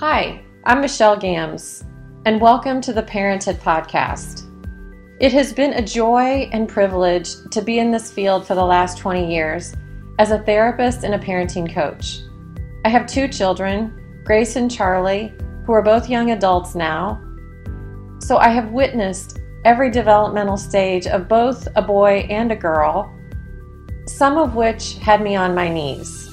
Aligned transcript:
Hi, 0.00 0.44
I'm 0.64 0.82
Michelle 0.82 1.16
Gambs, 1.16 1.82
and 2.26 2.38
welcome 2.38 2.82
to 2.82 2.92
the 2.92 3.02
ParentED 3.02 3.56
Podcast. 3.60 4.44
It 5.22 5.32
has 5.32 5.54
been 5.54 5.72
a 5.72 5.80
joy 5.80 6.50
and 6.52 6.68
privilege 6.68 7.30
to 7.50 7.62
be 7.62 7.78
in 7.78 7.90
this 7.90 8.12
field 8.12 8.46
for 8.46 8.54
the 8.54 8.62
last 8.62 8.98
20 8.98 9.34
years 9.34 9.72
as 10.18 10.32
a 10.32 10.40
therapist 10.40 11.02
and 11.02 11.14
a 11.14 11.18
parenting 11.18 11.72
coach. 11.72 12.20
I 12.84 12.90
have 12.90 13.06
two 13.06 13.26
children, 13.26 14.22
Grace 14.22 14.56
and 14.56 14.70
Charlie, 14.70 15.32
who 15.64 15.72
are 15.72 15.80
both 15.80 16.10
young 16.10 16.32
adults 16.32 16.74
now. 16.74 17.18
So 18.18 18.36
I 18.36 18.48
have 18.48 18.72
witnessed 18.72 19.38
every 19.64 19.90
developmental 19.90 20.58
stage 20.58 21.06
of 21.06 21.26
both 21.26 21.68
a 21.74 21.80
boy 21.80 22.26
and 22.28 22.52
a 22.52 22.56
girl, 22.56 23.10
some 24.06 24.36
of 24.36 24.56
which 24.56 24.98
had 24.98 25.22
me 25.22 25.36
on 25.36 25.54
my 25.54 25.70
knees. 25.70 26.25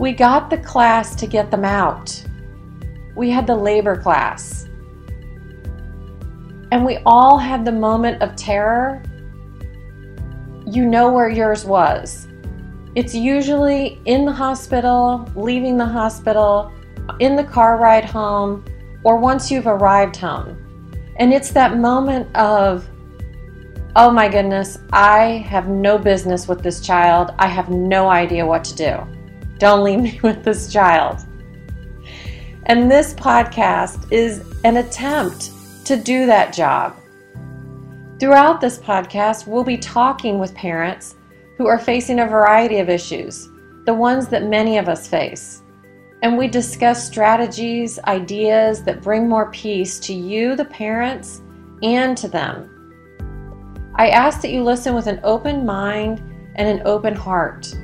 We 0.00 0.12
got 0.12 0.48
the 0.48 0.56
class 0.56 1.14
to 1.16 1.26
get 1.26 1.50
them 1.50 1.62
out. 1.62 2.24
We 3.14 3.28
had 3.28 3.46
the 3.46 3.54
labor 3.54 4.00
class. 4.00 4.66
And 6.72 6.86
we 6.86 6.96
all 7.04 7.36
had 7.36 7.66
the 7.66 7.72
moment 7.72 8.22
of 8.22 8.34
terror. 8.34 9.02
You 10.66 10.86
know 10.86 11.12
where 11.12 11.28
yours 11.28 11.66
was. 11.66 12.28
It's 12.94 13.14
usually 13.14 14.00
in 14.06 14.24
the 14.24 14.32
hospital, 14.32 15.28
leaving 15.34 15.76
the 15.76 15.84
hospital, 15.84 16.72
in 17.18 17.36
the 17.36 17.44
car 17.44 17.76
ride 17.76 18.06
home, 18.06 18.64
or 19.04 19.18
once 19.18 19.50
you've 19.50 19.66
arrived 19.66 20.16
home. 20.16 20.56
And 21.16 21.30
it's 21.30 21.50
that 21.50 21.76
moment 21.76 22.34
of, 22.34 22.88
oh 23.96 24.10
my 24.10 24.30
goodness, 24.30 24.78
I 24.94 25.44
have 25.46 25.68
no 25.68 25.98
business 25.98 26.48
with 26.48 26.62
this 26.62 26.80
child. 26.80 27.34
I 27.38 27.48
have 27.48 27.68
no 27.68 28.08
idea 28.08 28.46
what 28.46 28.64
to 28.64 28.74
do. 28.74 29.19
Don't 29.60 29.84
leave 29.84 30.00
me 30.00 30.18
with 30.24 30.42
this 30.42 30.72
child. 30.72 31.24
And 32.64 32.90
this 32.90 33.14
podcast 33.14 34.10
is 34.10 34.42
an 34.64 34.78
attempt 34.78 35.50
to 35.84 35.96
do 35.96 36.26
that 36.26 36.52
job. 36.52 36.96
Throughout 38.18 38.60
this 38.60 38.78
podcast, 38.78 39.46
we'll 39.46 39.64
be 39.64 39.78
talking 39.78 40.38
with 40.38 40.54
parents 40.54 41.14
who 41.58 41.66
are 41.66 41.78
facing 41.78 42.20
a 42.20 42.26
variety 42.26 42.78
of 42.78 42.88
issues, 42.88 43.48
the 43.84 43.94
ones 43.94 44.28
that 44.28 44.44
many 44.44 44.78
of 44.78 44.88
us 44.88 45.06
face. 45.06 45.62
And 46.22 46.38
we 46.38 46.48
discuss 46.48 47.06
strategies, 47.06 47.98
ideas 48.00 48.82
that 48.84 49.02
bring 49.02 49.28
more 49.28 49.50
peace 49.50 49.98
to 50.00 50.14
you, 50.14 50.56
the 50.56 50.64
parents, 50.64 51.42
and 51.82 52.16
to 52.16 52.28
them. 52.28 53.92
I 53.96 54.08
ask 54.08 54.40
that 54.40 54.52
you 54.52 54.62
listen 54.62 54.94
with 54.94 55.06
an 55.06 55.20
open 55.22 55.66
mind 55.66 56.20
and 56.54 56.66
an 56.68 56.86
open 56.86 57.14
heart. 57.14 57.74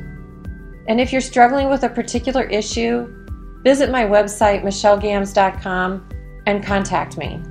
And 0.89 1.01
if 1.01 1.13
you're 1.13 1.21
struggling 1.21 1.69
with 1.69 1.83
a 1.83 1.89
particular 1.89 2.45
issue, 2.45 3.27
visit 3.63 3.91
my 3.91 4.05
website, 4.05 4.63
michellegambs.com, 4.63 6.09
and 6.47 6.65
contact 6.65 7.19
me. 7.19 7.43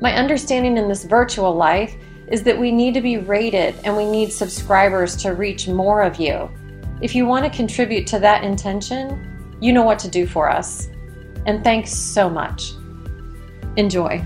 My 0.00 0.12
understanding 0.14 0.76
in 0.76 0.88
this 0.88 1.04
virtual 1.04 1.54
life 1.54 1.96
is 2.28 2.42
that 2.42 2.58
we 2.58 2.70
need 2.70 2.92
to 2.94 3.00
be 3.00 3.16
rated 3.18 3.74
and 3.84 3.96
we 3.96 4.04
need 4.04 4.32
subscribers 4.32 5.16
to 5.16 5.30
reach 5.30 5.68
more 5.68 6.02
of 6.02 6.18
you. 6.20 6.50
If 7.00 7.14
you 7.14 7.24
want 7.24 7.44
to 7.44 7.56
contribute 7.56 8.06
to 8.08 8.18
that 8.20 8.44
intention, 8.44 9.56
you 9.60 9.72
know 9.72 9.84
what 9.84 9.98
to 10.00 10.08
do 10.08 10.26
for 10.26 10.50
us. 10.50 10.88
And 11.46 11.62
thanks 11.62 11.92
so 11.92 12.28
much. 12.28 12.72
Enjoy. 13.76 14.22